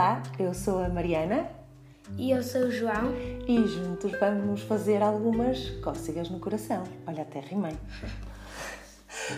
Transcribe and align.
Olá, 0.00 0.22
eu 0.38 0.54
sou 0.54 0.82
a 0.82 0.88
Mariana 0.88 1.46
E 2.16 2.30
eu 2.30 2.42
sou 2.42 2.62
o 2.62 2.70
João. 2.70 3.12
e 3.46 3.66
juntos 3.66 4.10
vamos 4.18 4.62
fazer 4.62 5.02
algumas 5.02 5.68
cócegas 5.84 6.30
no 6.30 6.40
coração. 6.40 6.84
Olha, 7.06 7.20
até 7.20 7.40
rimei. 7.40 7.76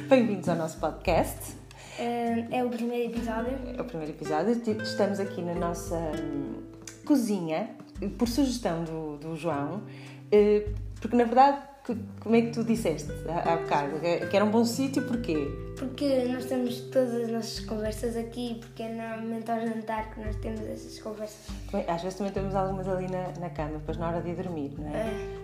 Bem-vindos 0.09 0.48
ao 0.48 0.55
nosso 0.55 0.79
podcast. 0.79 1.56
Eh, 1.98 2.46
É 2.52 2.62
o 2.62 2.69
primeiro 2.69 3.12
episódio. 3.12 3.59
É 3.77 3.83
o 3.83 3.84
primeiro 3.84 4.12
episódio. 4.12 4.52
Estamos 4.84 5.19
aqui 5.19 5.43
na 5.43 5.56
nossa 5.56 5.96
hum, 5.96 6.62
cozinha, 7.05 7.70
por 8.16 8.29
sugestão 8.29 8.84
do, 8.84 9.16
do 9.16 9.34
João, 9.34 9.83
eh, 10.30 10.69
porque 11.01 11.16
na 11.16 11.24
verdade, 11.24 11.60
que- 11.85 11.96
como 12.21 12.37
é 12.37 12.43
que 12.43 12.51
tu 12.51 12.62
disseste 12.64 13.11
há 13.29 13.53
há 13.53 13.57
bocado? 13.57 13.98
Que 14.01 14.37
era 14.37 14.45
um 14.45 14.51
bom 14.51 14.65
sítio, 14.65 15.02
porquê? 15.06 15.48
Porque 15.79 16.25
nós 16.27 16.45
temos 16.45 16.80
todas 16.83 17.12
as 17.15 17.29
nossas 17.30 17.61
conversas 17.61 18.16
aqui, 18.16 18.56
porque 18.61 18.83
é 18.84 18.89
normalmente 18.95 19.51
ao 19.51 19.61
jantar 19.61 20.11
que 20.15 20.20
nós 20.20 20.37
temos 20.37 20.61
essas 20.61 20.98
conversas. 21.01 21.47
Às 21.89 22.03
vezes 22.03 22.19
também 22.19 22.33
temos 22.33 22.55
algumas 22.55 22.87
ali 22.89 23.09
na, 23.11 23.29
na 23.41 23.51
cama, 23.51 23.79
depois 23.79 23.97
na 23.97 24.09
hora 24.09 24.20
de 24.20 24.30
ir 24.30 24.37
dormir, 24.37 24.73
não 24.79 24.89
é? 24.89 24.98
É, 24.98 25.39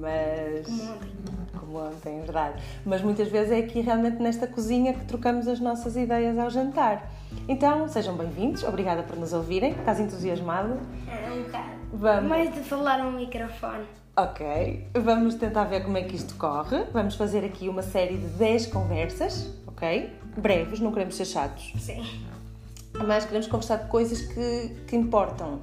Mas. 0.00 0.66
como 0.66 0.82
ontem. 0.92 1.08
Como 1.58 1.78
ontem, 1.78 2.16
é 2.18 2.20
verdade. 2.22 2.62
Mas 2.86 3.02
muitas 3.02 3.28
vezes 3.28 3.52
é 3.52 3.58
aqui 3.58 3.80
realmente 3.80 4.22
nesta 4.22 4.46
cozinha 4.46 4.94
que 4.94 5.04
trocamos 5.04 5.46
as 5.48 5.60
nossas 5.60 5.96
ideias 5.96 6.38
ao 6.38 6.48
jantar. 6.50 7.10
Então, 7.48 7.88
sejam 7.88 8.14
bem-vindos, 8.14 8.62
obrigada 8.62 9.02
por 9.02 9.16
nos 9.16 9.32
ouvirem. 9.32 9.72
Estás 9.72 9.98
entusiasmado? 9.98 10.78
É 11.08 11.30
um 11.32 11.42
bocado. 11.44 11.70
Vamos. 11.92 12.28
Mais 12.28 12.52
de 12.54 12.60
falar 12.60 13.00
ao 13.00 13.10
microfone. 13.10 13.84
Ok, 14.16 14.86
vamos 14.94 15.36
tentar 15.36 15.64
ver 15.64 15.84
como 15.84 15.96
é 15.96 16.02
que 16.02 16.14
isto 16.16 16.34
corre. 16.34 16.84
Vamos 16.92 17.14
fazer 17.14 17.44
aqui 17.44 17.68
uma 17.68 17.82
série 17.82 18.18
de 18.18 18.26
10 18.26 18.66
conversas, 18.66 19.54
ok? 19.66 20.12
Breves, 20.36 20.80
não 20.80 20.92
queremos 20.92 21.14
ser 21.16 21.24
chatos. 21.24 21.72
Sim. 21.78 22.04
Mas 23.06 23.24
queremos 23.24 23.46
conversar 23.46 23.76
de 23.76 23.88
coisas 23.88 24.20
que, 24.22 24.74
que 24.86 24.96
importam 24.96 25.60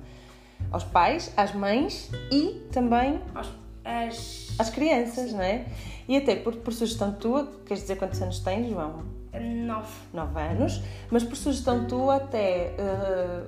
aos 0.72 0.84
pais, 0.86 1.32
às 1.38 1.54
mães 1.54 2.10
e 2.32 2.62
também 2.72 3.20
Aos- 3.36 3.52
As 3.84 4.56
às 4.58 4.70
crianças, 4.70 5.34
não 5.34 5.42
é? 5.42 5.66
E 6.08 6.16
até 6.16 6.36
por, 6.38 6.56
por 6.56 6.74
sugestão 6.74 7.12
tua, 7.14 7.46
queres 7.66 7.84
dizer 7.84 7.98
quantos 7.98 8.22
anos 8.22 8.40
tens, 8.40 8.70
João? 8.70 9.04
Nove. 9.40 9.88
9 10.14 10.42
anos, 10.42 10.82
mas 11.12 11.24
por 11.24 11.36
sugestão 11.36 11.86
tua 11.88 12.18
até 12.18 12.74
eh, 12.78 13.44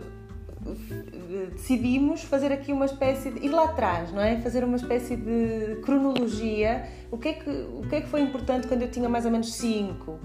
decidimos 1.53 2.23
fazer 2.23 2.52
aqui 2.52 2.71
uma 2.73 2.85
espécie 2.85 3.31
de 3.31 3.45
ir 3.45 3.49
lá 3.49 3.66
atrás, 3.66 4.11
não 4.11 4.21
é? 4.21 4.39
Fazer 4.41 4.63
uma 4.63 4.75
espécie 4.77 5.15
de 5.15 5.80
cronologia. 5.83 6.85
O 7.11 7.17
que 7.17 7.30
é 7.30 7.33
que, 7.33 7.49
o 7.49 7.83
que, 7.88 7.95
é 7.95 8.02
que 8.02 8.08
foi 8.08 8.21
importante 8.21 8.67
quando 8.67 8.81
eu 8.81 8.91
tinha 8.91 9.08
mais 9.08 9.25
ou 9.25 9.31
menos 9.31 9.53
5? 9.53 10.19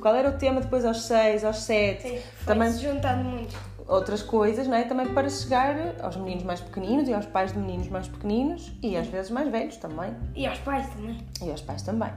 Qual 0.00 0.14
era 0.14 0.28
o 0.28 0.32
tema 0.32 0.60
depois 0.60 0.84
aos 0.84 1.02
6, 1.04 1.44
aos 1.44 1.58
7? 1.62 2.02
Sim. 2.02 2.18
Também 2.44 2.68
Foi-se 2.70 2.84
juntando 2.84 3.24
muito. 3.24 3.56
outras 3.88 4.22
coisas, 4.22 4.66
não 4.66 4.76
é? 4.76 4.84
Também 4.84 5.06
para 5.14 5.28
chegar 5.30 5.76
aos 6.02 6.16
meninos 6.16 6.44
mais 6.44 6.60
pequeninos 6.60 7.08
e 7.08 7.14
aos 7.14 7.26
pais 7.26 7.52
de 7.52 7.58
meninos 7.58 7.88
mais 7.88 8.06
pequeninos 8.08 8.72
e 8.82 8.96
às 8.96 9.06
vezes 9.06 9.30
mais 9.30 9.48
velhos 9.50 9.76
também. 9.78 10.14
E 10.34 10.46
aos 10.46 10.58
pais 10.58 10.86
também. 10.90 11.18
E 11.42 11.50
aos 11.50 11.62
pais 11.62 11.82
também. 11.82 12.10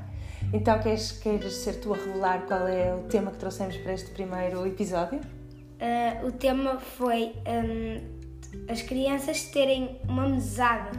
Então, 0.53 0.79
queres, 0.79 1.11
queres 1.11 1.53
ser 1.53 1.73
tu 1.81 1.93
a 1.93 1.97
revelar 1.97 2.45
qual 2.47 2.67
é 2.67 2.93
o 2.95 3.03
tema 3.03 3.31
que 3.31 3.37
trouxemos 3.37 3.75
para 3.77 3.93
este 3.93 4.11
primeiro 4.11 4.65
episódio? 4.65 5.19
Eh, 5.79 6.21
o 6.23 6.31
tema 6.31 6.79
foi 6.79 7.33
hum, 7.45 8.01
as 8.69 8.81
crianças 8.81 9.43
terem 9.45 9.99
uma 10.07 10.27
mesada. 10.27 10.91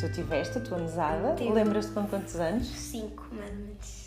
Tu 0.00 0.10
tiveste 0.12 0.58
a 0.58 0.60
tua 0.60 0.78
mesada, 0.78 1.34
Tive. 1.34 1.52
lembras-te 1.52 1.92
com 1.92 2.06
quantos 2.06 2.36
anos? 2.36 2.66
Cinco, 2.66 3.26
mais 3.30 3.50
ou 3.50 3.56
menos. 3.56 4.04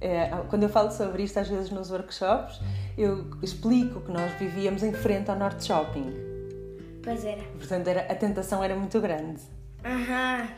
É, 0.00 0.28
quando 0.48 0.64
eu 0.64 0.68
falo 0.68 0.90
sobre 0.90 1.22
isto, 1.22 1.38
às 1.38 1.48
vezes 1.48 1.70
nos 1.70 1.90
workshops, 1.90 2.60
eu 2.98 3.30
explico 3.42 4.00
que 4.00 4.10
nós 4.10 4.32
vivíamos 4.38 4.82
em 4.82 4.92
frente 4.92 5.30
ao 5.30 5.38
Norte 5.38 5.64
Shopping. 5.64 6.12
Pois 7.02 7.24
era. 7.24 7.42
Portanto, 7.42 7.88
era, 7.88 8.00
a 8.12 8.14
tentação 8.14 8.62
era 8.62 8.74
muito 8.74 9.00
grande. 9.00 9.40
Aham, 9.84 10.48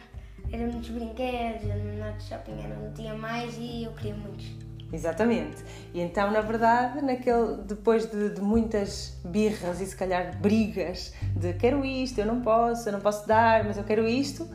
eram 0.52 0.72
muitos 0.72 0.90
brinquedos, 0.90 1.62
no 1.64 1.98
nosso 1.98 2.28
shopping 2.28 2.60
era 2.62 2.74
não 2.74 2.92
tinha 2.92 3.14
mais 3.14 3.56
e 3.58 3.84
eu 3.84 3.92
queria 3.92 4.14
muitos. 4.14 4.46
Exatamente. 4.92 5.64
E 5.92 6.00
então, 6.00 6.30
na 6.30 6.40
verdade, 6.40 7.02
naquele, 7.04 7.56
depois 7.66 8.06
de, 8.10 8.30
de 8.30 8.40
muitas 8.40 9.18
birras 9.24 9.80
e 9.80 9.86
se 9.86 9.96
calhar 9.96 10.38
brigas 10.40 11.12
de 11.34 11.52
quero 11.54 11.84
isto, 11.84 12.18
eu 12.20 12.26
não 12.26 12.40
posso, 12.40 12.88
eu 12.88 12.92
não 12.92 13.00
posso 13.00 13.26
dar, 13.26 13.64
mas 13.64 13.76
eu 13.76 13.82
quero 13.84 14.06
isto, 14.06 14.48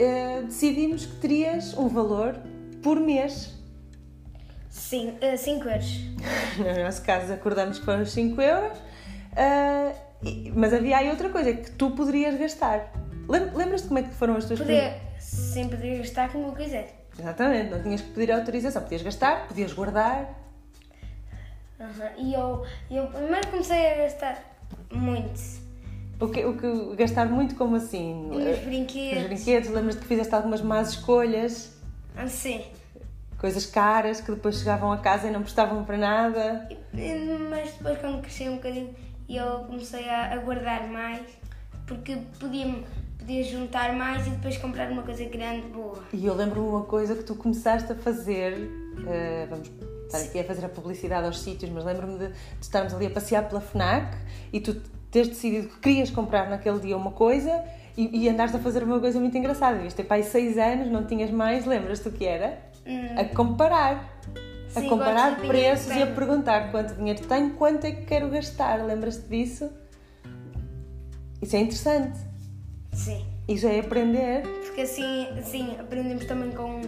eh, 0.00 0.42
decidimos 0.42 1.06
que 1.06 1.16
terias 1.16 1.74
um 1.78 1.86
valor 1.88 2.34
por 2.82 2.98
mês. 2.98 3.54
Sim, 4.70 5.14
5 5.36 5.68
euros. 5.68 5.86
No 6.58 6.82
nosso 6.84 7.02
caso, 7.02 7.32
acordamos 7.32 7.78
que 7.78 7.84
foram 7.84 8.02
os 8.02 8.10
5 8.10 8.40
euros, 8.42 8.78
eh, 9.36 9.92
e- 10.24 10.52
mas 10.56 10.74
havia 10.74 10.96
aí 10.98 11.08
outra 11.08 11.28
coisa 11.30 11.52
que 11.52 11.70
tu 11.70 11.92
poderias 11.92 12.36
gastar. 12.38 12.92
Lem- 13.28 13.50
Lembras-te 13.54 13.86
como 13.88 14.00
é 14.00 14.02
que 14.02 14.10
foram 14.10 14.34
as 14.36 14.44
tuas 14.44 14.58
Podia, 14.58 14.98
sim, 15.18 15.68
podia 15.68 15.98
gastar 15.98 16.30
como 16.32 16.48
eu 16.48 16.52
quisesse. 16.52 16.92
Exatamente, 17.18 17.70
não 17.70 17.82
tinhas 17.82 18.00
que 18.00 18.10
pedir 18.12 18.32
autorização, 18.32 18.82
podias 18.82 19.02
gastar, 19.02 19.48
podias 19.48 19.72
guardar. 19.72 20.28
Aham, 21.80 22.10
E 22.16 22.34
eu, 22.34 22.64
eu 22.90 23.06
primeiro 23.08 23.46
comecei 23.48 23.92
a 23.92 23.96
gastar 23.96 24.42
muito. 24.92 25.40
O 26.20 26.28
que, 26.28 26.44
o 26.44 26.56
que 26.56 26.96
gastar 26.96 27.26
muito 27.26 27.54
como 27.54 27.76
assim? 27.76 28.26
Nos 28.28 28.58
Os 28.58 28.58
brinquedos. 28.64 29.24
brinquedos, 29.24 29.68
lembras-te 29.70 30.00
que 30.00 30.06
fizeste 30.08 30.34
algumas 30.34 30.60
más 30.60 30.90
escolhas, 30.90 31.76
Assim. 32.16 32.64
coisas 33.38 33.66
caras 33.66 34.20
que 34.20 34.32
depois 34.32 34.58
chegavam 34.58 34.90
a 34.90 34.98
casa 34.98 35.28
e 35.28 35.30
não 35.30 35.42
prestavam 35.42 35.84
para 35.84 35.96
nada. 35.96 36.68
Mas 37.50 37.72
depois 37.74 37.98
quando 38.00 38.20
cresci 38.20 38.48
um 38.48 38.56
bocadinho 38.56 38.94
eu 39.28 39.60
comecei 39.66 40.08
a, 40.08 40.32
a 40.32 40.36
guardar 40.38 40.88
mais 40.88 41.20
porque 41.86 42.16
podia, 42.40 42.82
podia 43.28 43.44
juntar 43.44 43.92
mais 43.92 44.26
e 44.26 44.30
depois 44.30 44.56
comprar 44.56 44.90
uma 44.90 45.02
coisa 45.02 45.22
grande 45.26 45.66
boa. 45.66 46.02
E 46.14 46.24
eu 46.24 46.34
lembro-me 46.34 46.66
uma 46.66 46.84
coisa 46.84 47.14
que 47.14 47.22
tu 47.22 47.34
começaste 47.34 47.92
a 47.92 47.94
fazer, 47.94 48.54
eh, 49.06 49.46
vamos 49.50 49.70
estar 50.06 50.18
aqui 50.18 50.40
a 50.40 50.44
fazer 50.44 50.64
a 50.64 50.68
publicidade 50.70 51.26
aos 51.26 51.38
sítios, 51.40 51.70
mas 51.70 51.84
lembro-me 51.84 52.18
de, 52.18 52.28
de 52.28 52.34
estarmos 52.62 52.94
ali 52.94 53.04
a 53.04 53.10
passear 53.10 53.46
pela 53.46 53.60
FNAC 53.60 54.16
e 54.50 54.60
tu 54.60 54.80
teres 55.10 55.28
decidido 55.28 55.68
que 55.68 55.78
querias 55.78 56.08
comprar 56.08 56.48
naquele 56.48 56.78
dia 56.80 56.96
uma 56.96 57.10
coisa 57.10 57.62
e, 57.98 58.24
e 58.24 58.28
andaste 58.30 58.56
a 58.56 58.60
fazer 58.60 58.82
uma 58.82 58.98
coisa 58.98 59.20
muito 59.20 59.36
engraçada. 59.36 59.74
Devias 59.74 59.92
ter 59.92 60.04
pai 60.04 60.22
seis 60.22 60.56
anos, 60.56 60.90
não 60.90 61.04
tinhas 61.04 61.30
mais, 61.30 61.66
lembras-te 61.66 62.08
o 62.08 62.12
que 62.12 62.24
era? 62.24 62.58
A 63.18 63.24
comparar. 63.26 64.18
A 64.74 64.80
Sim, 64.80 64.88
comparar 64.88 65.36
quanto 65.36 65.52
dinheiro 65.52 65.76
preços 65.76 65.96
e 65.96 66.02
a 66.02 66.06
perguntar 66.06 66.70
quanto 66.70 66.94
dinheiro 66.94 67.22
tenho, 67.26 67.50
quanto 67.50 67.84
é 67.84 67.90
que 67.90 68.06
quero 68.06 68.30
gastar. 68.30 68.82
Lembras-te 68.86 69.28
disso? 69.28 69.70
Isso 71.42 71.56
é 71.56 71.58
interessante. 71.58 72.28
Sim. 72.98 73.24
Isso 73.46 73.66
é 73.66 73.78
aprender. 73.80 74.42
Porque 74.42 74.82
assim, 74.82 75.28
assim 75.38 75.76
aprendemos 75.78 76.24
também 76.26 76.50
com, 76.50 76.80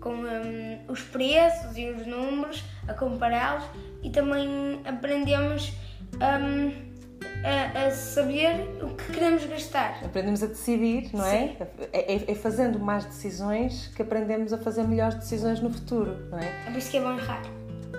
com 0.00 0.14
hum, 0.14 0.78
os 0.88 1.02
preços 1.02 1.76
e 1.76 1.90
os 1.90 2.06
números, 2.06 2.64
a 2.88 2.94
compará-los 2.94 3.64
e 4.02 4.10
também 4.10 4.80
aprendemos 4.84 5.72
hum, 6.14 6.72
a, 7.44 7.86
a 7.86 7.90
saber 7.90 8.66
o 8.82 8.94
que 8.96 9.12
queremos 9.12 9.44
gastar. 9.44 10.00
Aprendemos 10.04 10.42
a 10.42 10.46
decidir, 10.46 11.10
não 11.12 11.24
é? 11.24 11.56
É, 11.92 12.14
é- 12.14 12.30
é 12.32 12.34
fazendo 12.34 12.80
más 12.80 13.04
decisões 13.04 13.88
que 13.94 14.02
aprendemos 14.02 14.52
a 14.52 14.58
fazer 14.58 14.84
melhores 14.84 15.16
decisões 15.16 15.60
no 15.60 15.70
futuro, 15.70 16.16
não 16.30 16.38
é? 16.38 16.46
É 16.66 16.70
por 16.70 16.78
isso 16.78 16.90
que 16.90 16.96
é 16.96 17.00
bom 17.00 17.12
errar. 17.12 17.42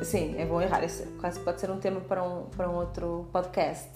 Sim, 0.01 0.35
é 0.37 0.45
bom 0.45 0.61
errar. 0.61 0.83
Isso 0.83 1.05
quase 1.19 1.39
pode 1.41 1.59
ser 1.61 1.69
um 1.69 1.77
tema 1.77 2.01
para 2.01 2.23
um, 2.23 2.45
para 2.45 2.69
um 2.69 2.75
outro 2.75 3.29
podcast. 3.31 3.89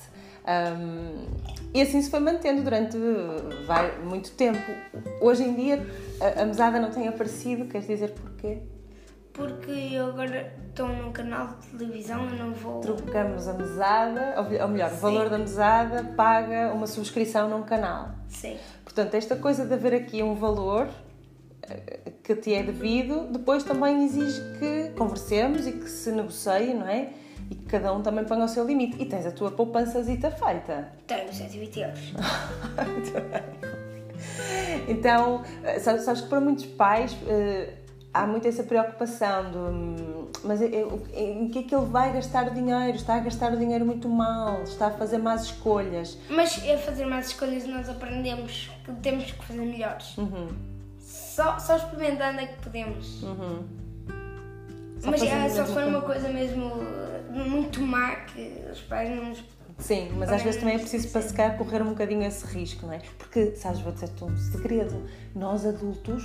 Ahm, 0.46 1.26
e 1.74 1.82
assim 1.82 2.02
se 2.02 2.10
foi 2.10 2.20
mantendo 2.20 2.62
durante 2.62 2.98
vai, 3.66 3.98
muito 4.00 4.32
tempo. 4.32 4.60
Hoje 5.22 5.44
em 5.44 5.56
dia 5.56 5.86
a, 6.20 6.42
a 6.42 6.46
mesada 6.46 6.80
não 6.80 6.92
tem 6.92 7.08
aparecido, 7.08 7.66
queres 7.66 7.88
dizer 7.88 8.12
porquê? 8.12 8.60
Porque 9.34 9.72
eu 9.72 10.08
agora 10.08 10.54
estou 10.70 10.88
num 10.88 11.12
canal 11.12 11.48
de 11.48 11.68
televisão, 11.70 12.30
eu 12.30 12.36
não 12.36 12.54
vou. 12.54 12.82
Trocamos 12.82 13.48
a 13.48 13.54
mesada, 13.54 14.36
ou, 14.38 14.62
ou 14.62 14.68
melhor, 14.68 14.92
o 14.92 14.98
valor 14.98 15.28
da 15.28 15.40
mesada 15.40 16.04
paga 16.16 16.72
uma 16.72 16.86
subscrição 16.86 17.50
num 17.50 17.64
canal. 17.64 18.12
Sim. 18.28 18.58
Portanto, 18.84 19.16
esta 19.16 19.36
coisa 19.36 19.66
de 19.66 19.74
haver 19.74 19.96
aqui 19.96 20.22
um 20.22 20.36
valor 20.36 20.88
eh, 21.64 22.12
que 22.22 22.36
te 22.36 22.54
é 22.54 22.62
devido, 22.62 23.28
depois 23.32 23.64
também 23.64 24.06
exige 24.06 24.40
que 24.60 24.92
conversemos 24.96 25.66
e 25.66 25.72
que 25.72 25.90
se 25.90 26.12
negocie, 26.12 26.76
não 26.76 26.88
é? 26.88 27.10
E 27.54 27.56
que 27.56 27.66
cada 27.66 27.94
um 27.94 28.02
também 28.02 28.26
ponha 28.26 28.46
o 28.46 28.48
seu 28.48 28.66
limite. 28.66 29.00
E 29.00 29.06
tens 29.06 29.26
a 29.28 29.32
tua 29.32 29.52
poupançazita 29.52 30.32
feita. 30.32 30.90
Tenho 31.06 31.32
120 31.32 31.80
euros. 31.82 32.00
Muito 32.88 33.12
bem. 33.30 33.44
Então, 34.88 35.44
eh, 35.64 35.80
sabes, 35.80 36.02
sabes 36.04 36.22
que 36.22 36.30
para 36.30 36.40
muitos 36.40 36.66
pais 36.66 37.16
eh, 37.28 37.74
há 38.14 38.26
muito 38.26 38.48
essa 38.48 38.64
preocupação 38.64 39.52
de 39.52 39.58
hum, 39.58 40.28
mas 40.44 40.62
eu- 40.62 41.02
em 41.14 41.48
que 41.50 41.60
é 41.60 41.64
que 41.64 41.76
ele 41.76 41.86
vai 41.86 42.12
gastar 42.14 42.48
o 42.48 42.52
dinheiro? 42.52 42.96
Está 42.96 43.16
a 43.16 43.20
gastar 43.20 43.54
o 43.54 43.58
dinheiro 43.58 43.86
muito 43.86 44.10
mal, 44.10 44.64
está 44.64 44.88
a 44.88 44.92
fazer 44.92 45.18
más 45.20 45.44
escolhas. 45.44 46.18
Mas 46.30 46.58
a 46.70 46.78
fazer 46.78 47.06
mais 47.06 47.28
escolhas 47.28 47.66
nós 47.68 47.88
aprendemos 47.90 48.70
que 48.86 48.92
temos 48.94 49.26
que 49.32 49.46
fazer 49.46 49.62
melhores. 49.62 50.18
Uhum, 50.18 50.48
Só, 51.00 51.60
só 51.60 51.78
experimentando 51.78 52.40
é 52.40 52.48
que 52.48 52.60
podemos. 52.64 53.22
uhum. 53.24 53.64
Só 55.00 55.12
Mas 55.12 55.22
é, 55.22 55.50
só 55.50 55.66
se 55.66 55.74
for 55.74 55.84
uma 55.84 56.02
coisa 56.02 56.30
mesmo 56.30 56.72
muito 57.34 57.82
má 57.82 58.16
que 58.16 58.64
os 58.72 58.82
pais 58.82 59.10
não 59.10 59.30
nos 59.30 59.44
Sim, 59.80 60.12
mas 60.18 60.32
às 60.32 60.42
vezes 60.42 60.60
também 60.60 60.76
é 60.76 60.80
preciso 60.80 61.10
para 61.10 61.22
se 61.22 61.34
calhar 61.34 61.58
correr 61.58 61.82
um 61.82 61.90
bocadinho 61.90 62.24
esse 62.24 62.46
risco, 62.46 62.86
não 62.86 62.94
é? 62.94 63.02
Porque, 63.18 63.56
sabes, 63.56 63.82
vou 63.82 63.92
dizer-te 63.92 64.24
um 64.24 64.38
segredo. 64.38 65.04
Nós 65.36 65.66
adultos, 65.66 66.24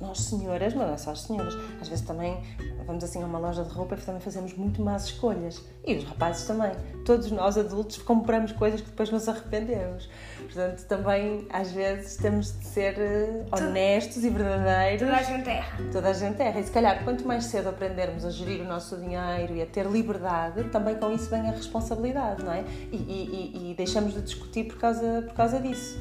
nós 0.00 0.20
senhoras, 0.20 0.72
não 0.72 0.92
é 0.92 0.96
só 0.96 1.10
as 1.10 1.22
senhoras, 1.22 1.54
às 1.80 1.88
vezes 1.88 2.04
também 2.04 2.40
vamos 2.86 3.04
assim 3.04 3.22
a 3.22 3.26
uma 3.26 3.38
loja 3.38 3.64
de 3.64 3.70
roupa 3.70 3.94
e 3.94 3.98
também 3.98 4.20
fazemos 4.20 4.54
muito 4.54 4.82
más 4.82 5.06
escolhas. 5.06 5.62
E 5.84 5.94
os 5.94 6.04
rapazes 6.04 6.46
também. 6.46 6.72
Todos 7.04 7.30
nós 7.30 7.58
adultos 7.58 7.98
compramos 7.98 8.52
coisas 8.52 8.80
que 8.80 8.88
depois 8.88 9.10
nos 9.10 9.28
arrependemos. 9.28 10.08
Portanto, 10.38 10.84
também 10.86 11.46
às 11.50 11.72
vezes 11.72 12.16
temos 12.16 12.58
de 12.58 12.66
ser 12.66 12.94
eh, 12.98 13.44
honestos 13.50 14.24
e 14.24 14.30
verdadeiros. 14.30 15.00
Toda 15.00 15.16
a 15.16 15.22
gente 15.22 15.48
erra. 15.48 15.78
Toda 15.90 16.08
a 16.10 16.12
gente 16.12 16.42
erra. 16.42 16.60
E 16.60 16.64
se 16.64 16.70
calhar, 16.70 17.02
quanto 17.04 17.26
mais 17.26 17.44
cedo 17.44 17.68
aprendermos 17.68 18.24
a 18.24 18.30
gerir 18.30 18.60
o 18.60 18.68
nosso 18.68 18.96
dinheiro 18.96 19.54
e 19.54 19.62
a 19.62 19.66
ter 19.66 19.86
liberdade, 19.86 20.64
também 20.70 20.94
com 20.96 21.10
isso 21.10 21.28
vem 21.30 21.48
a 21.48 21.52
responsabilidade, 21.52 22.44
não 22.44 22.52
é? 22.52 22.64
E, 22.92 22.96
e, 22.96 23.70
e 23.70 23.74
deixamos 23.74 24.14
de 24.14 24.22
discutir 24.22 24.64
por 24.64 24.76
causa, 24.76 25.22
por 25.26 25.34
causa 25.34 25.58
disso, 25.58 25.98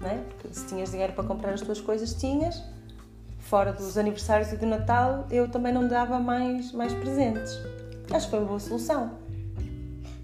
não 0.00 0.08
é? 0.08 0.18
Porque 0.28 0.48
se 0.52 0.66
tinhas 0.66 0.90
dinheiro 0.90 1.12
para 1.12 1.24
comprar 1.24 1.52
as 1.52 1.60
tuas 1.60 1.80
coisas, 1.80 2.14
tinhas. 2.14 2.62
Fora 3.54 3.72
dos 3.72 3.96
aniversários 3.96 4.50
e 4.52 4.56
do 4.56 4.66
Natal, 4.66 5.28
eu 5.30 5.48
também 5.48 5.72
não 5.72 5.86
dava 5.86 6.18
mais, 6.18 6.72
mais 6.72 6.92
presentes. 6.92 7.56
Acho 8.12 8.24
que 8.24 8.30
foi 8.30 8.40
uma 8.40 8.48
boa 8.48 8.58
solução. 8.58 9.12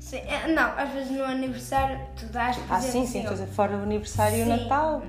Sim, 0.01 0.17
é, 0.17 0.49
não, 0.53 0.77
às 0.77 0.91
vezes 0.91 1.13
no 1.13 1.23
aniversário 1.23 2.01
tu 2.19 2.27
dás 2.27 2.57
presente. 2.57 2.73
Ah, 2.73 2.81
sim, 2.81 3.07
sim, 3.07 3.23
coisa 3.25 3.47
fora 3.47 3.77
o 3.77 3.83
aniversário 3.85 4.37
e 4.39 4.43
o 4.43 4.47
Natal. 4.47 5.01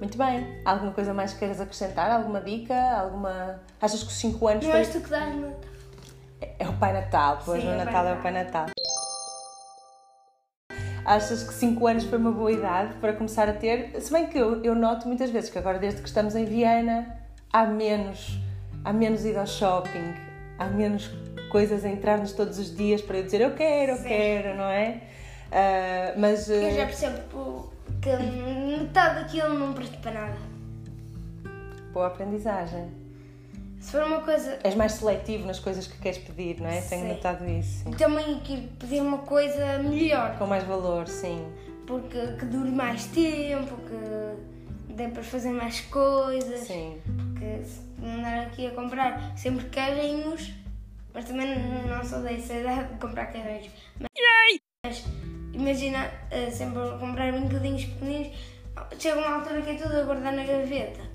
Muito 0.00 0.16
bem. 0.16 0.62
Alguma 0.64 0.92
coisa 0.92 1.12
mais 1.12 1.34
que 1.34 1.40
queiras 1.40 1.60
acrescentar? 1.60 2.10
Alguma 2.10 2.40
dica? 2.40 2.74
Alguma. 2.74 3.60
Achas 3.78 4.02
que 4.02 4.08
os 4.08 4.16
5 4.16 4.48
anos. 4.48 4.64
Não 4.64 4.70
foi- 4.70 4.80
és 4.80 4.88
tu 4.88 5.02
que 5.02 5.10
dás 5.10 5.34
no 5.34 5.42
Natal. 5.42 5.60
É 6.58 6.66
o 6.66 6.72
Pai 6.72 6.94
Natal, 6.94 7.42
pois 7.44 7.60
Sim, 7.60 7.68
no 7.68 7.74
é 7.74 7.84
Natal 7.84 8.06
é 8.06 8.12
o 8.14 8.22
Pai 8.22 8.32
Natal. 8.32 8.66
Achas 11.04 11.42
que 11.42 11.52
5 11.52 11.86
anos 11.86 12.04
foi 12.04 12.18
uma 12.18 12.32
boa 12.32 12.50
idade 12.50 12.94
para 12.94 13.12
começar 13.12 13.48
a 13.48 13.52
ter? 13.52 14.00
Se 14.00 14.10
bem 14.10 14.26
que 14.26 14.38
eu, 14.38 14.64
eu 14.64 14.74
noto 14.74 15.06
muitas 15.06 15.30
vezes 15.30 15.50
que 15.50 15.58
agora, 15.58 15.78
desde 15.78 16.00
que 16.00 16.08
estamos 16.08 16.34
em 16.34 16.46
Viana, 16.46 17.18
há 17.52 17.66
menos, 17.66 18.38
há 18.84 18.92
menos 18.92 19.24
ida 19.24 19.40
ao 19.40 19.46
shopping, 19.46 20.14
há 20.58 20.64
menos 20.66 21.10
coisas 21.50 21.84
a 21.84 21.88
entrar-nos 21.88 22.32
todos 22.32 22.58
os 22.58 22.74
dias 22.74 23.02
para 23.02 23.18
eu 23.18 23.24
dizer 23.24 23.42
eu 23.42 23.54
quero, 23.54 23.92
eu 23.92 23.98
Sim. 23.98 24.08
quero, 24.08 24.56
não 24.56 24.64
é? 24.64 25.02
Ah, 25.52 26.14
mas. 26.16 26.48
Eu 26.48 26.74
já 26.74 26.82
ah, 26.82 26.86
percebo 26.86 27.18
pô, 27.30 27.66
que 28.00 28.10
metade 28.10 29.20
daquilo 29.20 29.58
não 29.58 29.72
presta 29.72 29.96
para 29.98 30.12
nada. 30.12 30.36
boa 31.92 32.06
aprendizagem. 32.06 33.03
Se 33.84 33.90
for 33.92 34.02
uma 34.02 34.22
coisa. 34.22 34.58
És 34.64 34.74
mais 34.74 34.92
seletivo 34.92 35.46
nas 35.46 35.60
coisas 35.60 35.86
que 35.86 35.98
queres 35.98 36.16
pedir, 36.16 36.58
não 36.58 36.70
é? 36.70 36.80
Tenho 36.80 37.02
Sim. 37.02 37.08
notado 37.08 37.46
isso. 37.46 37.84
sim. 37.84 37.90
Também 37.90 38.36
aqui 38.36 38.66
pedir 38.80 39.02
uma 39.02 39.18
coisa 39.18 39.78
melhor. 39.78 40.38
Com 40.38 40.46
mais 40.46 40.64
valor, 40.64 41.06
sim. 41.06 41.46
Porque 41.86 42.18
que 42.38 42.46
dure 42.46 42.70
mais 42.70 43.04
tempo, 43.08 43.76
que 43.76 44.94
dê 44.94 45.08
para 45.08 45.22
fazer 45.22 45.50
mais 45.50 45.82
coisas. 45.82 46.60
Sim. 46.60 46.98
Porque 47.04 47.62
se 47.62 47.82
andar 48.02 48.46
aqui 48.46 48.66
a 48.68 48.70
comprar 48.70 49.36
sempre 49.36 49.66
carrinhos, 49.66 50.50
mas 51.12 51.26
também 51.26 51.54
não 51.86 52.02
sou 52.02 52.20
dessa 52.22 52.54
idade 52.54 52.94
de 52.94 52.98
comprar 52.98 53.26
carrinhos. 53.26 53.68
Mas, 54.00 54.10
mas 54.86 55.04
imagina 55.52 56.10
eh, 56.30 56.50
sempre 56.50 56.80
a 56.80 56.96
comprar 56.96 57.30
brinquedinhos 57.32 57.84
pequeninos, 57.84 58.34
chega 58.98 59.18
uma 59.18 59.36
altura 59.36 59.60
que 59.60 59.70
é 59.72 59.74
tudo 59.74 59.94
a 59.94 60.02
guardar 60.04 60.32
na 60.32 60.42
gaveta. 60.42 61.13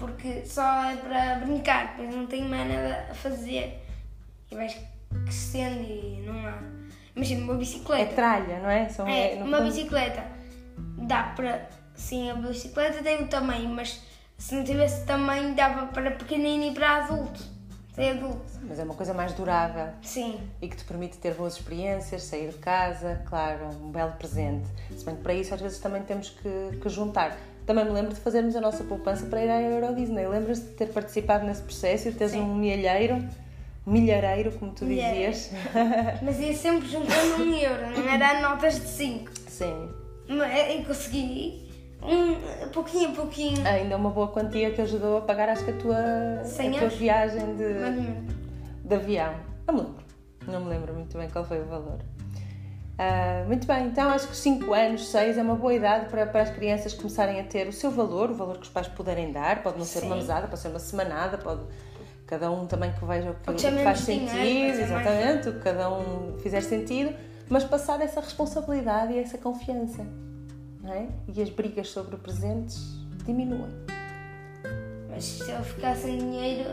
Porque 0.00 0.44
só 0.46 0.84
é 0.90 0.96
para 0.96 1.34
brincar, 1.44 1.88
depois 1.96 2.16
não 2.16 2.26
tenho 2.26 2.48
mais 2.48 2.66
nada 2.68 3.06
a 3.10 3.14
fazer. 3.14 3.84
E 4.50 4.54
vais 4.54 4.76
crescendo 5.24 5.80
e 5.82 6.22
não 6.26 6.34
há. 6.48 6.58
Imagina 7.14 7.44
uma 7.44 7.54
É 7.54 7.58
bicicleta. 7.58 8.14
tralha, 8.14 8.58
não 8.60 8.70
é? 8.70 8.88
São, 8.88 9.06
É, 9.06 9.36
no 9.36 9.44
uma 9.44 9.58
fundo- 9.58 9.68
bicicleta 9.68 10.24
dá 10.98 11.22
para. 11.36 11.68
Sim, 11.94 12.30
a 12.30 12.34
bicicleta 12.34 13.02
tem 13.02 13.22
o 13.22 13.26
tamanho, 13.28 13.68
mas 13.68 14.02
se 14.38 14.54
não 14.54 14.64
tivesse 14.64 15.04
tamanho 15.04 15.54
dava 15.54 15.86
para 15.88 16.10
pequenino 16.12 16.64
e 16.64 16.72
para 16.74 17.04
adulto. 17.04 17.42
Tem 17.94 18.12
adulto. 18.12 18.40
Mas 18.62 18.78
é 18.78 18.84
uma 18.84 18.94
coisa 18.94 19.12
mais 19.12 19.32
durável 19.34 19.88
Sim. 20.00 20.40
e 20.62 20.68
que 20.68 20.76
te 20.76 20.84
permite 20.84 21.18
ter 21.18 21.34
boas 21.34 21.54
experiências, 21.56 22.22
sair 22.22 22.50
de 22.50 22.56
casa, 22.58 23.20
claro, 23.28 23.66
um 23.82 23.90
belo 23.90 24.12
presente. 24.12 24.66
Se 24.96 25.04
bem 25.04 25.16
que 25.16 25.22
para 25.22 25.34
isso 25.34 25.52
às 25.52 25.60
vezes 25.60 25.78
também 25.80 26.02
temos 26.04 26.30
que, 26.30 26.78
que 26.80 26.88
juntar. 26.88 27.36
Também 27.66 27.84
me 27.84 27.90
lembro 27.90 28.12
de 28.14 28.20
fazermos 28.20 28.56
a 28.56 28.60
nossa 28.60 28.82
poupança 28.84 29.26
para 29.26 29.44
ir 29.44 29.50
à 29.50 29.60
Euro 29.60 29.94
Disney. 29.94 30.26
Lembras-te 30.26 30.66
de 30.66 30.72
ter 30.72 30.86
participado 30.88 31.46
nesse 31.46 31.62
processo 31.62 32.08
e 32.08 32.12
teres 32.12 32.32
Sim. 32.32 32.40
um 32.40 32.54
milheiro, 32.54 33.22
milhareiro, 33.86 34.52
como 34.52 34.72
tu 34.72 34.84
Milheiro. 34.84 35.30
dizias? 35.32 35.50
Mas 36.22 36.40
ia 36.40 36.54
sempre 36.54 36.88
juntando 36.88 37.42
um 37.42 37.54
euro, 37.54 37.90
não 37.96 38.08
era 38.08 38.40
notas 38.40 38.74
de 38.80 38.88
5. 38.88 39.30
Sim. 39.48 39.88
E 40.28 40.84
consegui 40.84 41.70
um, 42.02 42.68
pouquinho 42.68 43.10
a 43.10 43.12
pouquinho. 43.12 43.66
Ainda 43.66 43.96
uma 43.96 44.10
boa 44.10 44.28
quantia 44.28 44.70
que 44.70 44.80
ajudou 44.80 45.18
a 45.18 45.20
pagar, 45.22 45.48
acho 45.48 45.64
que 45.64 45.70
a 45.70 45.76
tua, 45.76 45.96
a 45.98 46.78
tua 46.78 46.88
viagem 46.88 47.56
de, 47.56 48.88
de 48.88 48.94
avião. 48.94 49.34
Não 49.66 49.74
me 49.74 49.80
lembro. 49.80 50.04
Não 50.46 50.60
me 50.60 50.70
lembro 50.70 50.94
muito 50.94 51.16
bem 51.18 51.28
qual 51.28 51.44
foi 51.44 51.60
o 51.60 51.66
valor. 51.66 51.98
Ah, 53.02 53.44
muito 53.46 53.66
bem, 53.66 53.86
então 53.86 54.10
acho 54.10 54.28
que 54.28 54.36
5 54.36 54.74
anos, 54.74 55.08
6 55.08 55.38
é 55.38 55.42
uma 55.42 55.54
boa 55.54 55.72
idade 55.72 56.10
para, 56.10 56.26
para 56.26 56.42
as 56.42 56.50
crianças 56.50 56.92
começarem 56.92 57.40
a 57.40 57.44
ter 57.44 57.66
o 57.66 57.72
seu 57.72 57.90
valor, 57.90 58.30
o 58.30 58.34
valor 58.34 58.56
que 58.58 58.64
os 58.64 58.68
pais 58.68 58.88
puderem 58.88 59.32
dar. 59.32 59.62
Pode 59.62 59.78
não 59.78 59.86
ser 59.86 60.00
uma 60.02 60.16
Sim. 60.16 60.20
mesada, 60.20 60.46
pode 60.48 60.60
ser 60.60 60.68
uma 60.68 60.78
semanada, 60.78 61.38
pode 61.38 61.62
cada 62.26 62.50
um 62.50 62.66
também 62.66 62.92
que 62.92 63.02
veja 63.06 63.30
o 63.30 63.34
que, 63.36 63.50
o 63.50 63.54
que 63.54 63.62
faz 63.82 64.06
menos 64.06 64.30
dinheiro, 64.32 64.76
sentido, 64.76 64.90
mais- 64.92 65.08
exatamente, 65.08 65.48
o 65.48 65.52
que 65.54 65.60
cada 65.60 65.90
um 65.90 66.38
fizer 66.40 66.60
sentido, 66.60 67.14
mas 67.48 67.64
passar 67.64 68.02
essa 68.02 68.20
responsabilidade 68.20 69.14
e 69.14 69.18
essa 69.18 69.38
confiança. 69.38 70.04
Não 70.82 70.92
é? 70.92 71.06
E 71.34 71.40
as 71.42 71.48
brigas 71.48 71.88
sobre 71.88 72.18
presentes 72.18 72.78
diminuem. 73.24 73.70
Mas 75.08 75.24
se 75.24 75.50
eu 75.50 75.62
ficar 75.64 75.96
sem 75.96 76.18
dinheiro, 76.18 76.68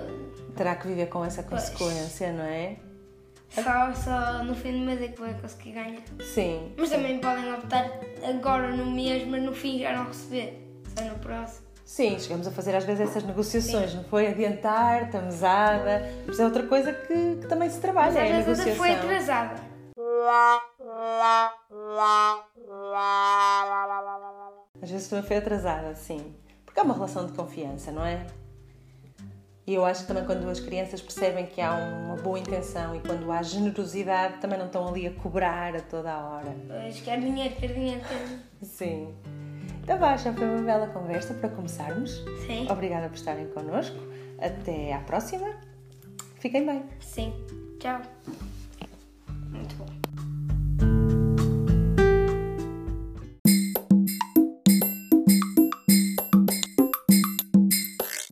Terá 0.58 0.76
que 0.76 0.88
viver 0.88 1.06
com 1.08 1.24
essa 1.24 1.42
Pois. 1.44 1.70
consequência, 1.70 2.34
não 2.34 2.44
é? 2.44 2.76
Só, 3.50 3.94
só 3.94 4.44
no 4.44 4.56
fim 4.56 4.72
do 4.74 4.80
mês 4.86 5.02
é 5.02 5.08
que 5.10 5.20
vai 5.20 5.34
conseguir 5.36 5.72
ganhar. 5.72 6.02
Sim. 6.22 6.74
Mas 6.78 6.90
também 6.90 7.20
podem 7.20 7.54
optar 7.54 7.90
agora 8.28 8.70
no 8.76 8.86
mês, 8.86 9.28
mas 9.28 9.42
no 9.44 9.54
fim 9.54 9.80
já 9.80 9.94
não 9.96 10.06
receber. 10.06 10.64
Só 10.98 11.04
no 11.06 11.20
próximo. 11.20 11.68
Sim, 11.86 12.20
chegamos 12.20 12.46
a 12.46 12.52
fazer 12.52 12.76
às 12.76 12.84
vezes 12.84 13.10
essas 13.10 13.24
negociações, 13.24 13.94
não 13.96 14.04
foi? 14.04 14.28
Adiantar, 14.28 15.10
a 15.16 15.22
mesada, 15.22 16.02
mas 16.28 16.38
é 16.38 16.44
outra 16.44 16.64
coisa 16.64 16.92
que, 16.92 17.38
que 17.40 17.48
também 17.48 17.70
se 17.70 17.80
trabalha, 17.80 18.12
Mas 18.12 18.16
é 18.18 18.20
a 18.20 18.24
às 18.40 18.46
vezes 18.46 18.60
até 18.60 18.72
negociação. 18.72 18.76
foi 18.78 18.92
atrasada. 19.12 19.56
Às 24.82 24.92
vezes 24.92 25.08
também 25.08 25.26
foi 25.26 25.38
atrasada, 25.38 25.94
sim. 25.96 26.36
Porque 26.66 26.80
é 26.80 26.84
uma 26.84 26.94
relação 26.94 27.26
de 27.26 27.34
confiança, 27.34 27.92
não 27.92 28.06
é? 28.06 28.26
E 29.68 29.74
eu 29.74 29.84
acho 29.84 30.04
que 30.04 30.08
também 30.08 30.24
quando 30.24 30.50
as 30.50 30.62
crianças 30.62 31.02
percebem 31.02 31.46
que 31.46 31.60
há 31.60 31.76
uma 31.76 32.16
boa 32.16 32.40
intenção 32.40 32.96
e 32.96 33.02
quando 33.02 33.30
há 33.30 33.44
generosidade, 33.44 34.38
também 34.40 34.58
não 34.58 34.68
estão 34.68 34.88
ali 34.88 35.06
a 35.06 35.12
cobrar 35.12 35.76
a 35.76 35.82
toda 35.82 36.10
a 36.10 36.26
hora. 36.26 36.56
Pois, 36.66 37.02
quer 37.02 37.20
dinheiro, 37.20 37.54
quer 37.54 37.74
dinheiro, 37.74 38.00
quer 38.00 38.18
dinheiro. 38.24 38.44
Sim. 38.62 39.14
Então 39.84 40.00
vá, 40.00 40.16
já 40.16 40.32
foi 40.32 40.48
uma 40.48 40.62
bela 40.62 40.88
conversa 40.88 41.34
para 41.34 41.50
começarmos. 41.50 42.24
Sim. 42.46 42.66
Obrigada 42.72 43.10
por 43.10 43.16
estarem 43.16 43.48
connosco. 43.48 43.98
Até 44.40 44.94
à 44.94 45.00
próxima. 45.00 45.54
Fiquem 46.40 46.66
bem. 46.66 46.84
Sim. 47.02 47.34
Tchau. 47.78 48.02